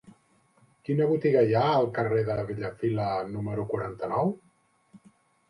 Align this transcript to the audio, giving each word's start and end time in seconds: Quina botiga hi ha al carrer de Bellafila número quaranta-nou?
Quina 0.87 1.05
botiga 1.11 1.43
hi 1.49 1.53
ha 1.59 1.65
al 1.81 1.89
carrer 1.97 2.23
de 2.31 2.39
Bellafila 2.49 3.07
número 3.35 3.69
quaranta-nou? 3.75 4.35